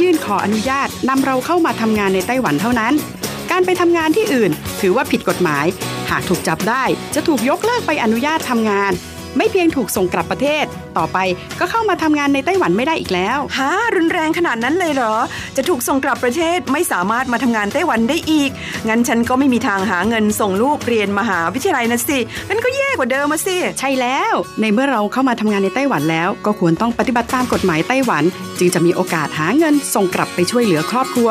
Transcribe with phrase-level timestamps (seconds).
[0.00, 2.92] ยื่นขออนุญาตนำเราเข้ามาทำงานในไต้หวันเท่านั้น
[3.50, 5.66] การไปทำงานที่อื่น ถือว่าผิดกฎหมาย
[6.10, 8.92] หากถูกจับได้จะถูกยกเลิกไปอนุญาตทำงาน
[9.36, 10.64] ไม่เพียงถูกส่งกลับประเทศ
[10.98, 11.18] ต่อไป
[11.60, 15.14] ก็เข้ามาทำงานในไต้หวันไม่ได้อีกแล้วฮะรุนแรงขนาดนั้นเลยเหรอ
[15.56, 18.50] จะถูกส่งกลับประเทศไม่สามารถมาทำงานไต้หวันได้อีก
[18.88, 28.24] งั้นฉันก็ไม่มีทางหาเงินส่งลูกเรียนมหาวิทยาลัยนะสิงั้นก็แย่กว่าเดิมมาสิ ใช่แล้ว ในเมื่อเราเข้ามาทำงานในไต้หวันแล้ว ก็ควรต้องปฏิบัติตามกฎหมายไต้หวัน
[28.58, 31.30] จึงจะมีโอกาสหาเงินส่งกลับไปช่วยเหลือครอบครัว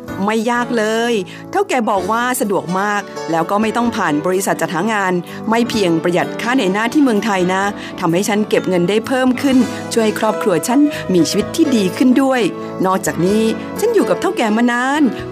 [0.25, 1.13] ไม่ยากเลย
[1.51, 3.01] เท่าแก่บอกว่าสะดวกมาก
[3.31, 5.13] แล้วก็ไม่ต้องผ่านบริษัทจัดหางาน
[5.49, 7.63] ไม่เพียงประหยัดค่าในหน้าที่เมืองไทยนะ
[7.99, 9.57] ทำให้ฉันเก็บเงินได้เพิ่มขึ้น
[9.93, 10.79] ช่วยครอบครัวฉัน
[11.13, 12.41] มีชีวิตที่ดีขึ้นด้วย
[12.85, 13.43] นอกจากนี้
[13.79, 15.01] ฉันอยู่กับเท่าแก่มานาน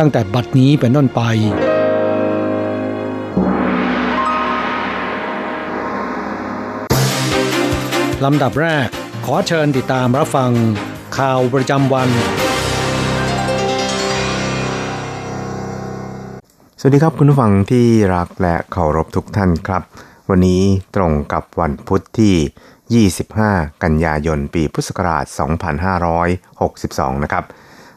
[0.00, 1.20] ตั้งแต่บัดนี้เป็นต้นไป
[8.24, 8.86] ลำดับแรก
[9.26, 10.50] ขอเชิญติดตามรับฟัง
[11.18, 12.08] ข่าวประจำวัน
[16.80, 19.82] สวัสดีครับคุณผู้ฟังที่รักและเคารพทุกท่านครับ
[20.30, 20.62] วันนี้
[20.96, 25.24] ตรงกับวันพุธที่ 25 กันยายน ปีพุทธศักราช
[26.44, 27.44] 2562 นะครับ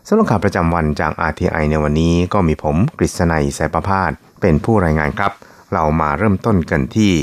[0.08, 4.12] สำหรับข่าวประจำวันจาก RTI ในวันนี้ก็มีผมกฤษณัยสายประพาส
[4.42, 5.32] เป็นผู้รายงานครับ
[5.74, 7.14] เรามาเริ่มต้นกันที่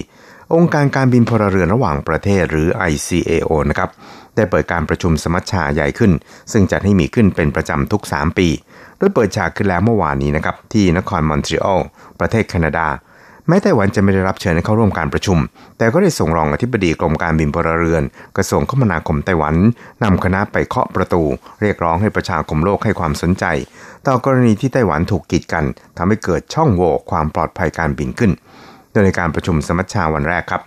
[0.55, 3.91] องค์การการบินพลเรือนระหว่างประเทศหรือ ICAO นะครับ
[4.37, 6.13] ได้เปิดการประชุมสมัชชาใหญ่ขึ้น
[6.53, 8.49] ซึ่งจัดให้มีขึ้นเป็นประจำทุก 3 ปี
[8.99, 11.81] โดยเปิดฉากขึ้นแล้วเมื่อวานนี้นะครับที่นครมอนทรีออล
[12.21, 12.87] ประเทศแคนาดา
[13.51, 15.39] แม้ไต้หวันจะไม่ได้รับเชิญให้เข้าร่วมการประชุม
[15.79, 18.03] แต่ก็ได้ส่งรองอธิบดีกรมการบินพลเรือน
[18.37, 19.55] กระทรวงคมนาคมไต้หวัน
[20.03, 21.23] นำคณะไปเคาะประตู
[21.61, 23.45] เรียกร้องให้ประชาคมโลกให้ความสนใจ
[24.07, 25.65] ต่อกรณีที่ไต้หวันถูกกีดกัน
[25.97, 28.33] ทำให้เกิดช่องโหว่ความปลอดภัยการบินขึ้น
[28.91, 30.63] โดยในการประชุมสมัชชาวันแรกครับ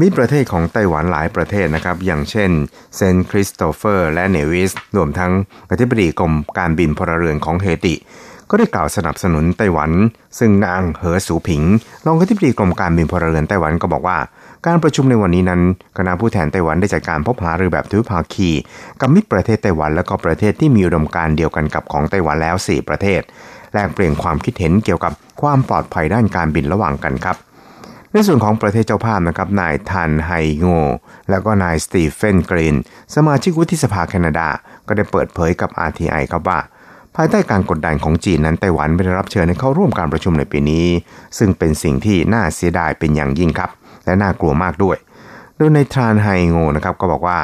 [0.00, 2.50] มีประเทศของไต้หวันหลายประเทศนะครับ อย่างเช่น
[2.96, 5.32] เซนต์คริสโตเฟอร์และเนวิสรวมทั้ง
[5.70, 7.94] อธิบดีกรมการบินพลเรือนของเฮติ
[8.50, 9.90] ก็ได้กล่าวสนับสนุนไต้หวัน
[10.38, 11.62] ซึ่งนางเหอสูผิง
[12.06, 14.18] รองอธิบดีกรมการบินพลเรือนไต้หวันก็บอกว่า
[14.66, 15.60] การประชุมในวันนี้นั้น
[15.98, 18.50] คณะผู้แทนไต้หวันได้จัดการพบหารือแบบทวิภาคี
[19.00, 23.20] กับมิตรประเทศไต้หวันและก็ประเทศที่มีอุดมการเดียวกันกับของไต้หวันแล้ว 4 ประเทศ
[23.74, 25.12] แลกเปลี่ยนความคิดเห็นเกี่ยวกับ
[25.42, 27.36] ความปลอดภัยด้านการบินระหว่างกันครับ
[28.12, 30.66] ในส่วนของประเทศเจ้าภาพนะครับ นายทันไฮโง
[31.30, 32.76] แล้วก็นายสตีเฟนกรีน
[33.14, 34.48] สมาชิกวุฒิสภาแคนาดา
[34.86, 36.58] ก็ได้เปิดเผยกับ RTI ครับว่า
[37.16, 40.86] ภายใต้การกดดันของจีนนั้นไต้หวันไม่ได้รับเชิญให้เข้าร่วมการประชุมในปีนี้
[41.38, 43.70] ซึ่งเป็นสิ่งที่น่าเสียดายเป็นอย่างยิ่งครับ
[44.04, 44.96] และน่ากลัวมากด้วย
[45.56, 47.38] โดยในทรานไฮโงนะครับก็บอกว่า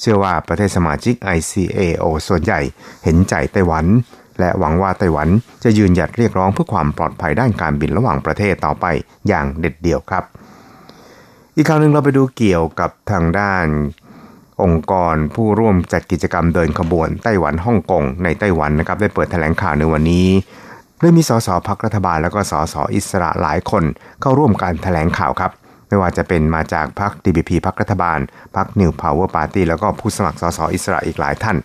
[0.00, 2.60] เชื่อว่าประเทศสมาชิก ICAO ส่วนใหญ่
[3.04, 3.84] เห็นใจไต้หวัน
[4.40, 5.28] และหวังว่าไต้หวัน
[5.64, 8.86] จะยืนหยัดเรียกร้องเพื่อความปลอดภัยด้านการบินระหว่างประเทศต่อไป
[9.28, 10.24] อย่างเด็ดเดี่ยวครับ
[11.56, 13.66] อีกคราวหนึ่งเราไปดูเกี่ยวกับทางด้าน
[14.62, 20.28] องค์กรผู้ร่วมจัดกิจกรรมเดินขบวนไต้หวันฮ่องกงในไต้หวันนะครับได้เปิดแถลงข่าวในวันนี้
[20.98, 23.84] โดยมีสสพักรัฐบาลแล้วก็สสอิสระหลายคน
[24.20, 25.52] เข้าร่วมการแถลงข่าวครับ
[25.88, 28.18] ไม่ว่าจะเป็นมาจากพรรค DPP พรรครัฐบาล
[28.56, 31.56] พรรค New Power Party แล้วก็ผู้สมัครสสอิสระอีกหลายท่าน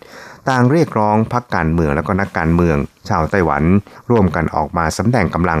[0.48, 2.76] ต่างเรียกร้องพรรคการเมืองแล้วก็นักการเมือง
[3.08, 3.62] ชาวไต้หวัน
[4.10, 5.60] ร่วมกันออกมาสำแดงกำลัง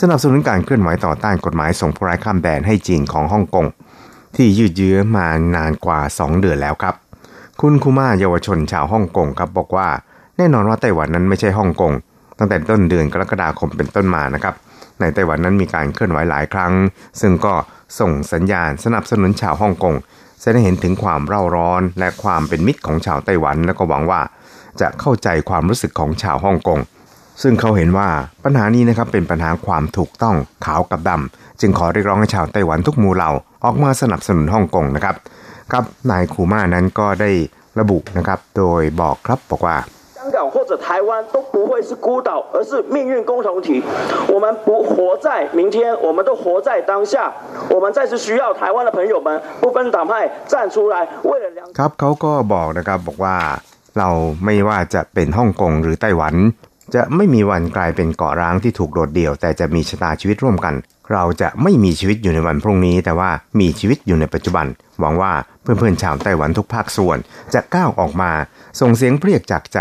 [0.00, 3.66] สนับสนุนการเคลื่อนไหวต่อต้านกฎหมายส่งผู้ร้ายข้ามแดนให้จีนของฮ่องกง
[4.40, 5.26] ที่ยืดเยื้อมา
[5.56, 6.94] นานกว่า 2 เดือนแล้วครับ
[7.60, 9.88] คุณคุมาเยาวชนชาวฮ่องกงครับบอกว่า
[10.36, 11.92] แน่นอนว่าไต้หวันนั้นไม่ใช่ฮ่องกง
[12.38, 14.54] ตั้งแต่ต้นเดือนกรกฎาคมเป็นต้นมานะครับ
[15.00, 16.72] ในไต้หวันนั้นมีการเคลื่อนไหวหลายครั้ง
[17.20, 17.54] ซึ่งก็
[18.00, 19.94] ส่งสัญญาณสนับสนุนชาวฮ่องกง
[20.40, 24.20] แสดงเห็นถึงความเร่าร้อนและความเป็นมิตรของชาวไต้หวันและก็หวังว่า
[24.80, 26.80] จะเข้าใจความรู้สึกของชาวฮ่องกง
[27.42, 28.08] ซึ่งเขาเห็นว่า
[28.44, 33.30] ปัญหานี้นะครับเป็นปัญหาความถูกต้องขาวกับดำจึงขอเรียกร้องให้ชาวไต้หวันทุกหมู่เหล่า
[33.65, 35.15] ออกมาสนับสนุนฮ่องกงนะครับ
[35.73, 37.31] กับนายคูมานั้นก็ได้
[37.79, 39.77] ระบุนะครับโดยบอกครับบอกว่า
[40.25, 43.67] 香港或者台湾都不会是孤岛，而是命运共同体。
[44.33, 45.27] 我们不活在
[45.59, 45.75] 明天，
[46.05, 47.13] 我们都活在当下。
[47.69, 49.27] 我们再次需要台湾的朋友们
[49.61, 50.95] 不分党派站出来，
[51.29, 51.59] 为了良。
[51.77, 53.37] ครับเขาก็บอกนะครับบอกว่า
[53.97, 54.09] เรา
[54.45, 56.35] ไม่ว่าจะเป็นฮ่องกงหรือไต้หวัน
[56.95, 60.73] จะไม่มีวันกลายเป็นเกาะร้างที่ถูกโดดเดี่ยว แต่จะมีชะตาชีวิตร่วมกัน
[61.12, 64.66] เราจะไม่มีชีวิตอยู่ในวันพรุ่งนี้ แต่ว่ามีชีวิตอยู่ในปัจจุบัน
[65.00, 65.32] หวังว่า
[65.62, 67.18] เพื่อนๆชาวไต้หวันทุกภาคส่วน
[67.54, 68.32] จะก้าวออกมา
[68.80, 69.78] ส่งเสียงเรียกจากใจ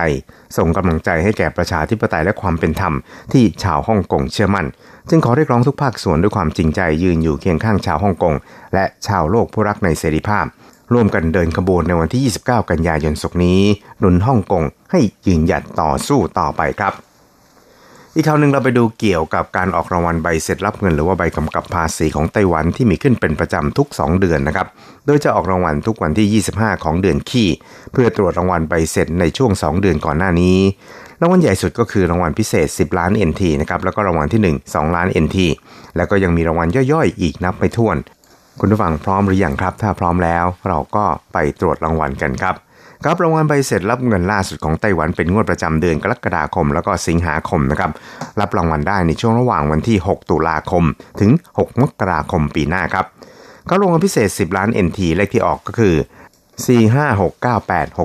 [0.57, 2.93] ส่งกำลังใจให้แก่ประชาธิปไตยและความเป็นธรรม
[3.33, 4.67] ที่ชาวฮ่องกงเชื่อมั่น
[5.09, 8.33] จึงขอเรียกร้องทุกภาคส่วนด้วยความจริงใจยืนอยู่เคียงข้างชาวฮ่องกง
[8.73, 10.45] และชาวโลกผู้รักในเสรีภาพ
[10.93, 13.61] ร่วมกันเดินขบวนในวันที่ 29 กันยายนศกนี้
[13.99, 16.93] หนุนฮ่องกงให้ยืนหยัดต่อสู้ต่อไปครับ
[18.19, 24.67] อีกข่าวหนึ่งเราไปดูเกี่ยวกับการออกรางวัลใบเสร็จรับเงิน หรือว่าใบกำกับภาษีของไต้หวันที่มีขึ้นเป็นประจำทุก 2 เดือนนะครับ
[25.05, 27.49] โดยจะออกรางวัลทุกวันที่ 25 ของเดือนขี้
[27.91, 30.57] เพื่อตรวจรางวัลใบเสร็จในช่วง 2 เดือนก่อนหน้านี้
[31.21, 35.37] รางวัลใหญ่สุดก็คือรางวัลพิเศษ 10 ล้าน NT นะครับ แล้วก็รางวัลที่ 1 2 ล้าน NT
[35.97, 37.97] แล้วก็ยังมีรางวัลย่อยๆ อีกนับไม่ถ้วน
[38.59, 42.55] คุณผู้ฟังพร้อมหรือยังครับ ถ้าพร้อมแล้ว เราก็ไปตรวจรางวัลกันครับ
[43.03, 47.91] ครับรางวัลใบเสร็จรับเงินล่าสุดของไต้หวันเป็นงวดประจำเดือนกรกฎาคม แล้วก็สิงหาคมนะครับ
[48.39, 50.83] รับรางวัลได้ในช่วงระหว่างวันที่ 6 ตุลาคม
[51.19, 53.05] ถึง 6 มกราคมปีหน้าครับ
[53.69, 55.95] ก็รางวัลพิเศษ 10 ล้าน NT เลขที่ออกก็คือ
[56.67, 57.97] 45698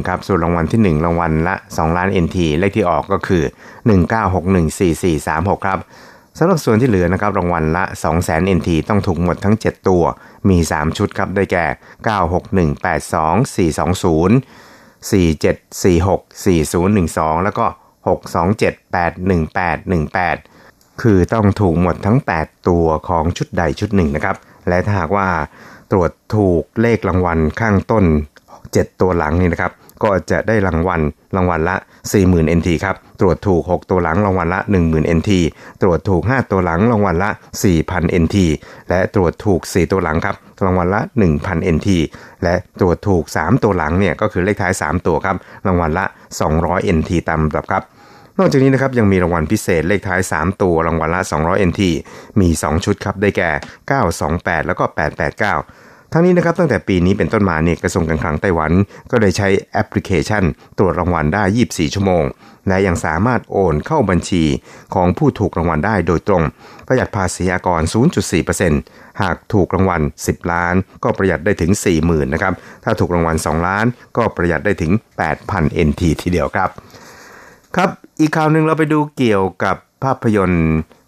[0.00, 3.42] 621ครับ ส่วนรางวัลที่ 1 รางวัลละ 2 ล้าน NT เลขที่ออกก็คือ
[5.58, 5.78] 19614436 ครับ
[6.42, 7.84] สำหรับส่วนที่เหลือนะครับรางวัลละ
[8.20, 10.04] 200,000 NT ต้องถูกหมดทั้ง 7 ตัว
[10.48, 11.66] มี 3 ชุดครับ ได้แก่
[12.80, 17.66] 96182 420 4746 4012 แล้วก็
[18.06, 24.36] 627811818 คือต้องถูกหมดทั้ง 8 ตัวของชุดใดชุดหนึ่งนะครับ
[24.68, 25.28] และถ้าหากว่า
[25.90, 28.04] ตรวจถูกเลขรางวัลข้างต้น
[28.52, 31.00] 7 ตัวหลังนี่นะครับ ก็จะได้รางวัล
[31.36, 31.76] รางวัลละ
[32.16, 35.30] 40,000 NT ครับ ตรวจถูก 6 ตัวหลังรางวัลละ 10,000 NT
[35.82, 37.30] ตรวจถูก 5 ตัวหลังรางวัลละ
[37.72, 38.36] 4,000 NT
[38.88, 41.00] และตรวจถูก 4 ตัวหลังครับรางวัลละ
[41.36, 41.88] 1,000 NT
[42.44, 46.04] และตรวจถูก 3 ตัวหลังเนี่ยก็คือเลขท้าย 3 ตัวครับรางวัลละ
[46.50, 47.84] 200 NT ตามลำดับครับ
[48.38, 51.82] นอกจากนี้นะครับยังมีรางวัลพิเศษเลขท้าย 3 ตัวรางวัลละ 200 NT
[52.40, 53.50] มี 2 ชุดครับได้แก่
[54.08, 58.72] 928 แล้วก็ 889 ทั้งนี้นะครับตั้งแต่ปีนี้เป็นต้นมาเนี่ยกระทรวงการคลังไต้หวัน
[59.10, 60.44] ก็ได้ใช้แอปพลิเคชัน
[60.78, 62.24] ตรวจรางวัลได้ 24 ชั่วโมง
[62.68, 64.44] และยังสามารถโอนเข้าบัญชี
[64.94, 66.42] ของผู้ถูกรางวัลได้โดยตรง
[66.86, 67.82] ประหยัดภาษีอากร
[68.50, 70.74] 0.4%หากถูกรางวัล 10 ล้าน
[71.04, 73.86] ก็ประหยัดได้ถึง 40,000นะครับถ้าถูกรางวัล 2 ล้าน
[74.16, 74.92] ก็ประหยัดได้ถึง
[75.38, 76.70] 8,000 NT ทีเดียวครับ
[77.76, 77.90] ครับ
[78.20, 80.66] อีกข่าวหนึ่งเราไปดูเกี่ยวกับภาพยนตร์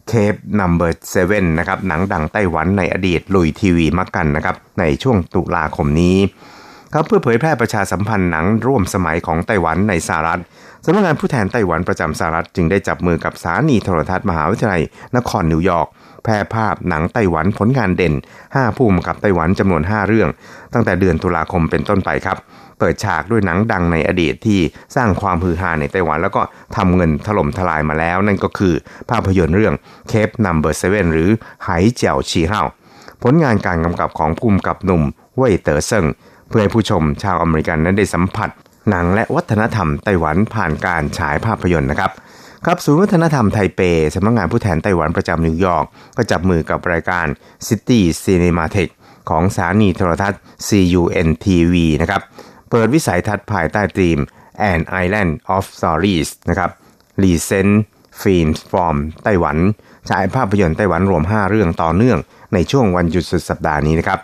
[0.09, 0.67] Cape No.
[0.71, 6.17] 7นะครับหนังดังไต้หวันในอดีตลุยทีวีมะกันนะครับในช่วงตุลาคมนี้
[6.93, 10.41] ครับเพื่อเผยแพร่ประชาสัมพันธ์หนังร่วมสมัยของไต้หวันในสหรัฐ
[10.85, 14.83] สำนักงานผู้แทนไต้หวันประจำสหรัฐจึงได้จับมือกับสถานีโทรทัศน์มหาวิทยาลัย
[15.17, 15.89] นครนิวยอร์ก
[16.25, 18.15] แพร่ภาพหนังไต้หวันผลงานเด่น
[18.47, 20.29] 5 ผู้กำกับไต้หวันจำนวน 5 เรื่อง
[20.73, 22.39] ตั้งแต่เดือนตุลาคมเป็นต้นไปครับ
[22.79, 24.61] เปิดฉากด้วยหนังดังในอดีตที่
[24.97, 26.43] สร้างความฮือฮาในไต้หวัน แล้วก็
[26.77, 28.75] ทำเงินถล่มทลายมาแล้ว นั่นก็คือ
[29.11, 29.75] ภาพยนตร์เรื่อง
[30.09, 31.31] เคปนัมเบอร์เซเว่นหรือ
[31.65, 32.63] ไหเจียวชีเฮา
[33.23, 35.03] ผลงานการกำกับของผู้กำกับหนุ่ม
[35.37, 36.07] เว่ยเต๋อเซิง
[36.49, 38.51] เพื่อให้ผู้ชมชาวอเมริกันนั้นได้สัมผัส
[38.91, 42.13] หนังและวัฒนธรรมไต้หวันผ่านการฉายภาพยนตร์นะครับ
[42.67, 43.81] ครับศูนย์วัฒนธรรมไทเป
[44.15, 45.85] สำนักงานผู้แทนไต้หวันประจำนิวยอร์ก
[46.17, 47.27] ก็จับมือกับรายการ
[47.67, 48.95] City Cinematheque
[49.31, 52.23] ของสถานีโทรทัศน์ CUNY TV นะครับ
[52.71, 54.19] เปิดวิสัยทัศน์ภายใต้ธีม
[54.73, 56.71] An Island of Stories นะครับ
[57.23, 57.73] Recent
[58.23, 59.57] Films from Taiwan
[60.11, 62.19] ฉายภาพยนตร์ไต้หวันรวม 5 เรื่องต่อเนื่อง
[62.55, 64.19] ในช่วงวันหยุดสุดสัปดาห์นี้นะครับ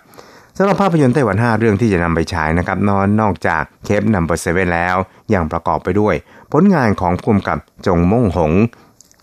[0.60, 4.96] สำหรับภาพยนตร์ไต้หวัน 5 เรื่องที่จะนำไปฉายนะครับนอกจาก Cape Number Seven แล้ว
[5.34, 6.14] ยังประกอบไปด้วย
[6.52, 8.52] ผลงานของผู้กำกับจงม่งหง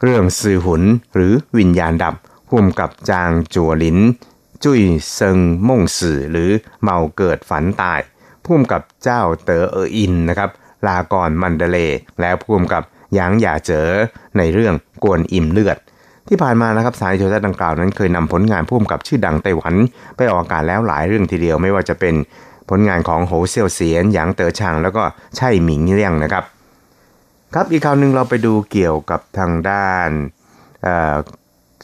[0.02, 0.84] เรื่องซือหุน
[1.16, 2.16] หรือวิญญาณดับ
[2.50, 3.98] ผู้กำกับจางจัวหลิน
[4.64, 4.82] จุ้ย
[5.14, 5.38] เซิง
[5.68, 6.52] ม่งสื่อหรือ
[6.82, 8.00] เมาเกิดฝันตาย
[8.46, 10.50] ภูมิกับเจ้าเต๋อเอออินนะครับ
[10.88, 11.78] ลากรมันเดเล
[12.20, 13.90] และภูมิกับหยางหย่าเจ๋อ
[14.38, 14.74] ในเรื่อง
[15.04, 15.78] กวนอิ่มเลือด
[16.28, 19.76] ที่ผ่านมานะครับสายโทรทัศน์ดังกล่าวนั้นเคยนำผลงานพ่วมกับชื่อดังไต้หวัน
[20.18, 22.16] ไปออกอากาศแล้วหลายเรื่องทีเดียวไม่ว่าจะเป็น
[22.70, 25.04] ผลงานของโหเซียวเสียนหยางเต๋อชางแล้วก็
[25.38, 26.44] ไช่หมิงเลี่ยงนะครับ
[27.54, 30.10] ครับอีกข่าวหนึ่งเราไปดูเกี่ยวกับทางด้าน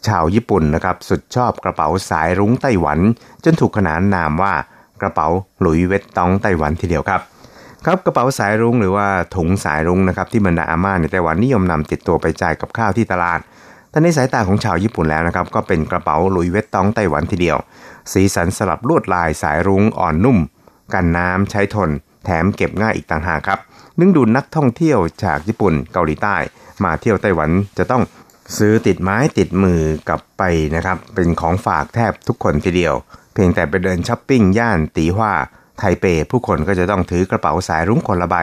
[0.08, 3.00] ชาวญี่ปุ่นนะครับ สุดชอบกระเป๋าสายรุ้งไต้หวัน
[3.44, 4.54] จนถูกขนานนามว่า
[5.02, 5.28] กระเป๋า
[5.62, 7.22] หลุยเวตตองไต้หวันทีเดียวครับ
[7.86, 13.40] ครับกระเป๋าสายรุ้งหรือว่าถุงสายรุ้งนะครับที่บรรดาอาม่าในไต้หวันนิยมนำติดตัวไปจ่ายกับข้าวที่ตลาด
[13.92, 17.58] แต่ในสายตาของชาวญี่ปุ่นแล้วนะครับ ก็เป็นกระเป๋าลุยเวตตองไต้หวันทีเดียว
[18.12, 20.38] สีสันสลับลวดลายสายรุ้งอ่อนนุ่ม
[20.94, 21.90] กันน้ำใช้ทน
[22.26, 23.60] แถมเก็บง่ายอีกต่างหากครับ
[24.00, 26.36] ดึงดูนักท่องเที่ยวจากญี่ปุ่นเกาหลีใต้
[26.84, 28.04] มาเที่ยวไต้หวันจะต้อง
[28.58, 30.44] ซื้อติดไม้ติดมือกลับไป
[30.76, 32.94] นะครับ เป็นของฝากแทบทุกคนทีเดียว
[33.34, 35.34] เพียงแต่ไปเดินช้อปปิ้งย่านตีหว่า
[35.78, 38.36] ไทเปผู้คนก็จะต้องถือกระเป๋าสายรุ้งคนละใบ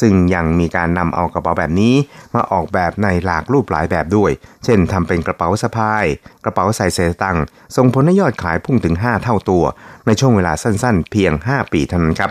[0.00, 1.94] ซึ่งยังมีการนำเอากระเป๋าแบบนี้
[2.34, 4.30] มาออกแบบในหลากรูปหลายแบบด้วย
[4.64, 6.04] เช่นทำเป็นกระเป๋าสะพาย
[6.44, 7.44] กระเป๋าใส่เศษตังค์
[7.76, 9.64] ส่งผลให้ยอดขายพุ่งถึง 5 เท่าตัว
[10.06, 12.30] ในช่วงเวลาสั้นๆ เพียง 5 ปีเท่านั้นครับ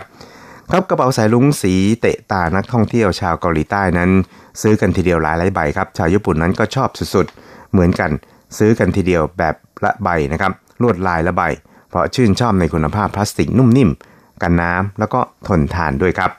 [0.70, 4.10] ครับกระเป๋าสายลุงสีเตะตานักท่องเที่ยวชาวเกาหลีใต้นั้น
[4.60, 8.10] ซื้อกันทีเดียวหลายหลายใบครับ ชาวญี่ปุ่นนั้นก็ชอบสุดๆ เหมือนกัน
[8.58, 10.52] ซื้อกันทีเดียวแบบละใบนะครับ
[10.82, 11.42] ลวดลายละใบ
[11.90, 13.90] เพราะชื่นชอบในคุณภาพพลาสติกนุ่มนิ่ม
[14.42, 16.30] กันน้ำแล้วก็ทนทานด้วยครับ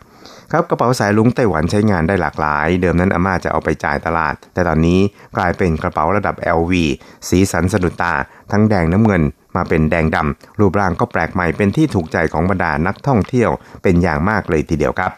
[0.52, 5.00] ครับกระเป๋าสายลุงไต้หวันใช้งานได้หลากหลาย เดิมนั้นอาม่าจะเอาไปจ่ายตลาด แต่ตอนนี้
[5.38, 6.74] กลายเป็นกระเป๋าระดับ LV
[7.30, 8.14] สีสันสะดุดตา
[8.52, 9.24] ทั้งแดงน้ำเงิน
[9.56, 13.50] มาเป็นแดงดำรูปร่างก็แปลกใหม่เป็นที่ถูกใจของบรรดานักท่องเที่ยว
[13.84, 15.12] เป็นอย่างมากเลยทีเดียวครับ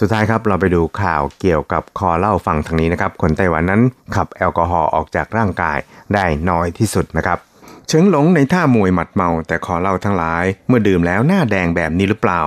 [0.00, 3.82] สุดท้ายครับเราไปดูข่าวเกี่ยวกับคอเล่าฟังทางนี้นะครับ คนไต้หวันนั้น
[4.14, 5.78] ขับแอลกอฮอล์ออกจากร่างกาย
[6.14, 7.38] ได้น้อยที่สุดนะครับ
[7.88, 12.40] เฉิงหลงในท่ามวยหมัดเมา แต่ขอเล่าทั้งหลาย เมื่อดื่มแล้วหน้าแดงแบบนี้หรือเปล่า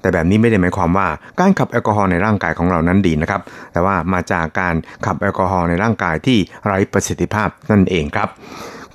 [0.00, 1.08] แต่แบบนี้ไม่ได้หมายความว่า
[1.40, 3.40] การขับแอลกอฮอล์ในร่างกายของเรานั้นดีนะครับ
[3.72, 4.74] แต่ว่ามาจากการ
[5.06, 8.28] ขับแอลกอฮอล์ในร่างกายที่ไร้ประสิทธิภาพนั่นเองครับ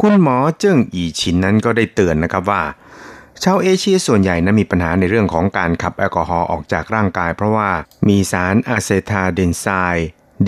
[0.02, 2.62] คุณหมอเจิ้งอีชินนั้นก็ได้เตือนนะครับว่า
[3.44, 7.70] ชาวเอเชียส่วนใหญ่นั้นมีปัญหาในเรื่องของการขับแอลกอฮอล์ออกจากร่างกาย เพราะว่า
[8.08, 9.68] มีสาร acetaldehyde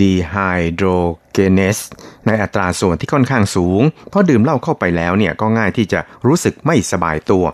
[0.00, 1.78] dehydrogenase
[2.26, 7.44] ในอัตราส่วนที่ค่อนข้างสูง เพราะดื่มเหล้าเข้าไปแล้วเนี่ยก็ง่ายที่จะรู้สึกไม่สบายตัว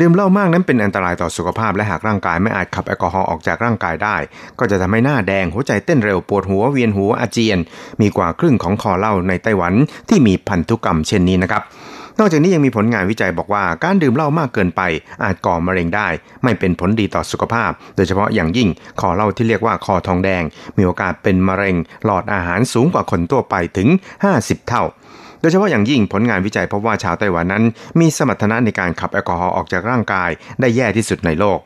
[0.00, 4.16] ดื่มเหล้ามากนั้นเป็นอันตรายต่อสุขภาพและหากร่างกายไม่อาจขับแอลกอฮอล์ออกจากร่างกายได้
[4.58, 7.58] ก็จะทำให้หน้าแดงหัวใจเต้นเร็วปวดหัวเวียนหัวอาเจียน
[8.00, 9.74] มีกว่าครึ่งของคอเหล้าในไต้หวัน
[10.08, 11.62] ที่มีพันธุกรรมเช่นนี้นะครับ
[12.18, 14.82] นอกจากนี้ยังมีผลงานวิจัยบอกว่าการดื่มเหล้ามากเกินไป
[15.24, 16.08] อาจก่อมะเร็งได้
[16.42, 18.68] ไม่เป็นผลดีต่อสุขภาพ โดยเฉพาะอย่างยิ่ง
[19.00, 20.42] คอเหล้าที่เรียกว่าคอทองแดง
[20.76, 23.88] มีโอกาสเป็นมะเร็ง หลอดอาหารสูงกว่าคนทั่วไปถึง
[24.28, 24.84] 50 เท่า
[25.40, 27.64] โดยเฉพาะอย่างยิ่งผลงานวิจัยพบว่าชาวไต้หวันนั้น
[28.00, 30.30] มีสมรรถนะในการขับแอลกอฮอล์ออกจากร่างกาย
[30.60, 31.58] ได้แย่ที่สุดในโลก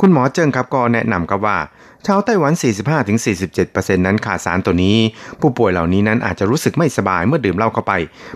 [0.00, 1.58] คุณหมอเจิ้งครับก็แนะนำครับว่า
[2.06, 2.52] ชาวไต้หวัน
[3.28, 4.96] 45-47%นั้นขาดสารตัวนี้
[5.40, 7.92] ผู้ป่วยเหล่านี้นั้นอาจจะรู้สึกไม่สบายเมื่อดื่มเหล้าเข้าไป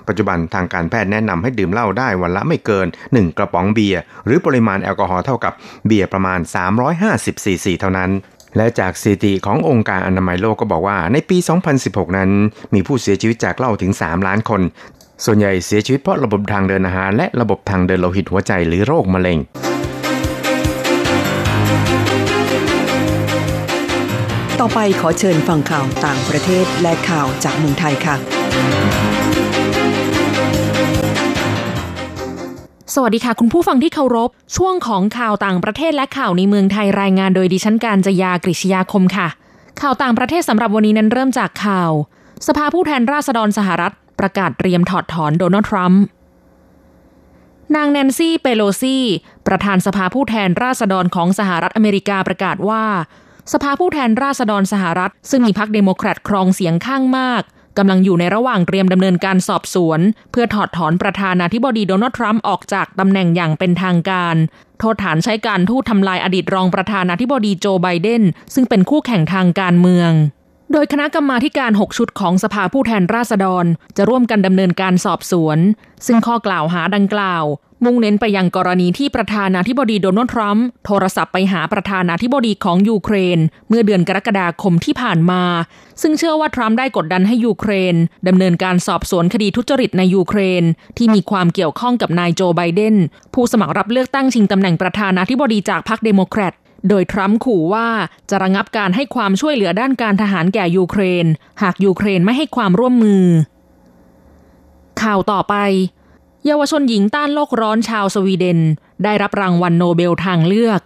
[0.08, 5.52] ปัจจุบันทางการแพทย์แนะนำให้ดื่มเหล้าได้วันละไม่เกิน 1 กระป๋องเบียร์ หรือปริมาณแอลกอฮอล์เท่ากับ
[5.86, 6.40] เบียร์ประมาณ
[6.92, 8.10] 350ซีซีเท่านั้น
[8.56, 11.38] และจากสถิติขององค์การอนามัยโลกก็บอกว่าในปี
[11.76, 12.30] 2016 นั้น
[12.74, 14.62] มีผู้เสียชีวิตจากเหล้าถึง 3 ล้านคน
[15.24, 19.40] ส่วนใหญ่เสียชีวิตเพราะระบบทางเดินอาหารและระบบทางเดินโลหิตหัวใจหรือโรคมะเร็ง
[24.66, 28.16] ต่อไปขอเชิญฟังข่าวต่างประเทศและข่าวจากเมืองไทยค่ะ
[32.94, 39.28] สวัสดีค่ะ คุณผู้ฟังที่เคารพ ช่วงของข่าวต่างประเทศและข่าวในเมืองไทยรายงานโดยดิฉันการจยากริชยาคมค่ะ
[39.80, 41.90] ข่าวต่างประเทศสำหรับวันนี้นั้นเริ่มจากข่าว
[42.46, 46.02] สภาผู้แทนราษฎรสหรัฐ ประกาศเตรียมถอดถอนโดนัลด์ทรัมป์
[47.76, 48.98] นางแนนซี่เปโลซี
[49.46, 52.84] ประธานสภาผู้แทนราษฎรของสหรัฐอเมริกาประกาศว่า
[53.52, 57.42] สภาผู้แทนราษฎรสหรัฐ ซึ่งมีพรรคเดโมแครตครองเสียงข้างมาก
[57.78, 64.36] กำลังอยู่ในระหว่างเตรียมดำเนินการสอบสวน เพื่อถอดถอนประธานาธิบดีโดนัลด์ทรัมป์ออกจากตำแหน่งอย่างเป็นทางการ
[64.78, 68.22] โทษฐานใช้การทูตทำลายอดีตรองประธานาธิบดีโจไบเดน
[68.54, 70.12] ซึ่งเป็นคู่แข่งทางการเมือง
[70.72, 73.64] โดยคณะกรรมาการ 6 ชุดของสภาผู้แทนราษฎร
[73.96, 75.58] จะร่วมกันดำเนินการสอบสวน
[76.06, 77.44] ซึ่งข้อกล่าวหาดังกล่าว
[77.84, 83.38] มุ่งเน้นไปยังกรณีที่ประธานาธิบดีโดนัลด์ทรัมป์โทรศัพท์ไปหาประธานาธิบดีของยูเครน
[83.68, 85.42] เมื่อเดือนกรกฎาคมที่ผ่านมา
[86.02, 87.94] ซึ่งเชื่อว่าทรัมป์ได้กดดันให้ยูเครน
[88.28, 90.62] ดำเนินการสอบสวนคดีทุจริตในยูเครน
[90.96, 92.96] ที่มีความเกี่ยวข้องกับนายโจไบเดน
[93.34, 96.52] ผู้สมัครรับเลือกตั้งชิงตำแหน่งประธานาธิบดีจากพรรคเดโมแครต
[96.88, 97.88] โดยทรัมป์ขู่ว่า
[98.30, 101.26] จะระงับการให้ความช่วยเหลือด้านการทหารแก่ยูเครน
[101.62, 103.24] หากยูเครนไม่ให้ความร่วมมือ
[105.02, 105.54] ข่าวต่อไป
[106.46, 108.60] เยาวชนหญิงต้านโลกร้อนชาวสวีเดน
[109.04, 110.80] ได้รับรางวัลโนเบลทางเลือก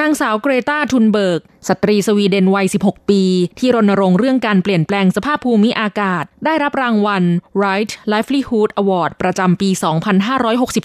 [0.00, 3.22] นางสาวเกรตาทุนเบิร์ก สตรีสวีเดนวัย 16 ปี
[3.58, 7.22] ที่รณรงค์เรื่องการเปลี่ยนแปลงสภาพภูมิอากาศ ได้รับรางวัล
[7.62, 9.70] Right Livelihood Award ประจำปี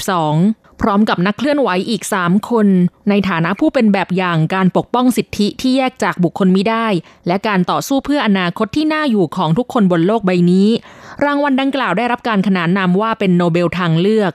[0.03, 2.67] 2562 พร้อมกับนักเคลื่อนไหวอีก 3 คน
[3.09, 6.87] ในฐานะผู้เป็นแบบอย่างการปกป้องสิทธิที่แยกจากบุคคลไม่ได้
[7.27, 10.67] และการต่อสู้เพื่ออนาคตที่น่าอยู่ของทุกคนบนโลกใบนี้
[11.25, 14.33] รางวัลดังกล่าวได้รับการขนานนามว่าเป็นโนเบลทางเลือก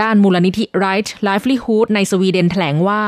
[0.00, 3.02] ด้านมูลนิธิ Right Livelihood ในสวีเดนแถลงว่า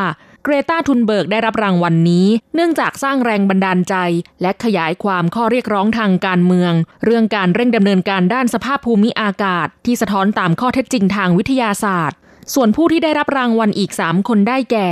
[0.48, 3.94] เกรตาทุนเบิร์กได้รับรางวัลนี้ เนื่องจากสร้างแรงบันดาลใจ
[4.42, 6.72] และขยายความข้อเรียกร้องทางการเมือง
[7.04, 12.16] เรื่องการเร่งดำเนินการด้านสภาพภูมิอากาศ ที่สะท้อนตามข้อเท็จจริงทางวิทยาศาสตร์
[12.54, 14.88] ส่วนผู้ที่ได้รับรางวัลอีก 3 คนได้แก่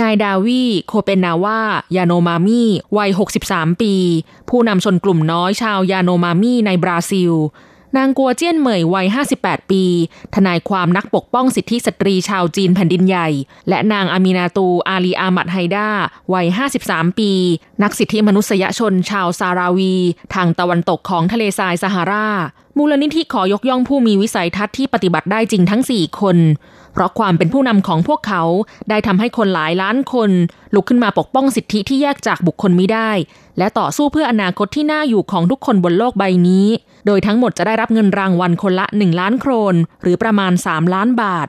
[0.00, 1.60] นายดาวีโคเปนาวา
[1.96, 2.62] ยาโนมามี
[2.96, 3.10] วัย
[3.44, 3.94] 63 ปี
[4.50, 7.32] ผู้นำชนกลุ่มน้อยชาวยาโนมามีในบราซิล
[7.96, 9.06] นางกัวเจี้ยนเหมยวัย
[9.38, 9.84] 58 ปี
[10.34, 13.28] ทนายความนักปกป้องสิทธิสตรีชาวจีนแผ่นดินใหญ่
[13.68, 15.88] และนางอามินาตูอาลีอามัดไฮด้า
[16.34, 16.46] วัย
[16.82, 17.32] 53 ปี
[17.82, 19.94] นักสิทธิมนุษยชนชาวซาราวี
[20.34, 22.28] ทางตะวันตกของทะเลทรายซาฮารา
[22.76, 26.36] มูลนิธิขอยกย่องผู้มีวิสัยทัศน์ที่ปฏิบัติได้จริงทั้ง 4 คน
[26.98, 28.42] เพราะความเป็นผู้นำของพวกเขา
[28.88, 30.30] ได้ทำให้คนหลายล้านคน
[30.74, 33.10] ลุกขึ้นมาปกป้องสิทธิที่แยกจากบุคคลไม่ได้
[33.58, 36.66] และต่อสู้เพื่ออนาคตที่น่าอยู่ของทุกคนบนโลกใบนี้
[37.06, 41.48] โดยทั้งหมดจะได้รับเงินรางวัลคนละ 1 ล้านโครน หรือประมาณ 3 ล้านบาท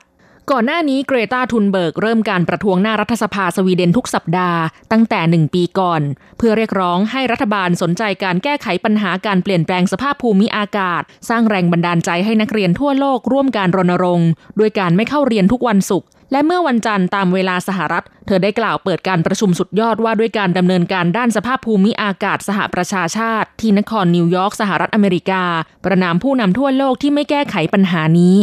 [0.54, 4.60] ก่อนหน้านี้เกรตาทุนเบิร์กเริ่มการประท้วงหน้ารัฐสภาสวีเดนทุกสัปดาห์
[4.92, 6.02] ตั้งแต่1ปีก่อน
[6.38, 25.44] เพื่อเรียกร้องให้รัฐบาลสนใจการแก้ไขปัญหาการเปลี่ยนแปลงสภาพภูมิอากาศ สร้างแรงบันดาลใจให้นักเรียนทั่วโลกร่วมการรณรงค์ด้วยการไม่เข้าเรียนทุกวันศุกร์และเมื่อวันจันทร์ตามเวลาสหรัฐ เธอได้กล่าวเปิดการประชุมสุดยอดว่าด้วยการดำเนินการด้านสภาพภูมิอากาศสหประชาชาติ ที่นครนิวยอร์กสหรัฐอเมริกา
[25.84, 28.36] ประนามผู้นำทั่วโลกที่ไม่แก้ไขปัญหานี้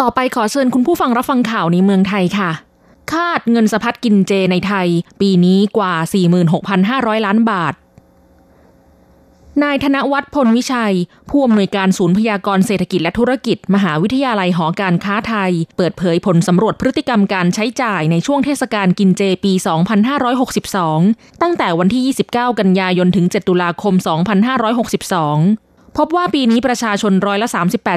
[0.00, 2.50] ต่อไปขอเชิญคุณผู้ฟังรับฟังข่าวในเมืองไทยค่ะ
[3.12, 4.88] คาดเงินสะพัดกินเจในไทย
[5.20, 5.94] ปีนี้กว่า
[6.60, 7.74] 46,500 ล้านบาท
[9.62, 10.94] นายธนวัฒน์พลวิชัย
[11.30, 19.52] ผู้อำนวยการศูนย์พยากรเศรษฐกิจและธุรกิจ มหาวิทยาลัยหอการค้าไทย เปิดเผยผลสำรวจพฤติกรรมการใช้จ่ายในช่วงเทศกาลกินเจปี
[20.26, 22.02] 2562 ตั้งแต่วันที่
[22.32, 23.94] 29 กันยายนถึง 7 ตุลาคม
[25.00, 27.48] 2562 พบว่าปีนี้ประชาชนร้อยละ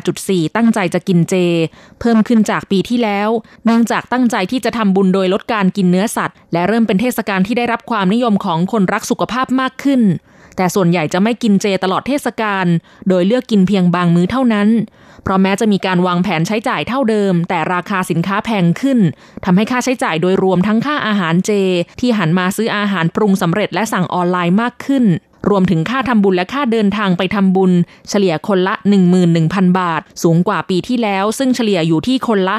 [0.04, 1.36] 38.4 ตั้งใจจะกินเจ
[2.00, 3.30] เพิ่มขึ้นจากปีที่แล้ว
[3.66, 10.02] เนื่องจากตั้งใจที่จะทำบุญโดยลดการกินเนื้อสัตว์ และเริ่มเป็นเทศกาลที่ได้รับความนิยมของคนรักสุขภาพมากขึ้น
[10.56, 12.66] แต่ส่วนใหญ่จะไม่กินเจตลอดเทศกาล
[13.10, 14.70] โดยเลือกกินเพียงบางมื้อเท่านั้น
[15.24, 19.00] เพราะแม้จะมีการวางแผนใช้จ่ายเท่าเดิม แต่ราคาสินค้าแพงขึ้น
[19.46, 21.52] ทำให้ค่าใช้จ่ายโดยรวมทั้งค่าอาหารเจ
[22.00, 25.04] ที่หันมาซื้ออาหารปรุงสำเร็จและสั่งออนไลน์มากขึ้น
[25.50, 27.72] รวมถึงค่าทำบุญและค่าเดินทางไปทำบุญ
[28.10, 28.76] เฉลี่ยคนละ
[29.26, 32.58] 11,000 บาท สูงกว่าปีที่แล้ว ซึ่งเฉลี่ยอยู่ที่คนละ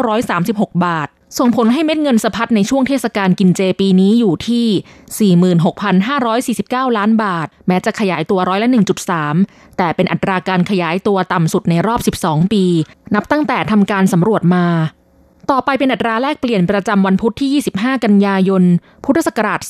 [0.00, 5.32] 1936 บาท ส่งผลให้เม็ดเงินสะพัดในช่วงเทศกาลกินเจปีนี้อยู่ที่
[6.90, 8.68] 46,549 ล้านบาท แม้จะขยายตัวร้อยละ
[9.22, 12.64] 1.3 แต่เป็นอัตราการขยายตัวต่ำสุดในรอบ 12 ปี
[13.14, 14.66] นับตั้งแต่ทำการสำรวจมา
[15.52, 18.62] ต่อไปเป็นอัตราแลกเปลี่ยนประจำวันพุธที่ 25 กันยายน
[19.04, 19.60] พุทธศักราช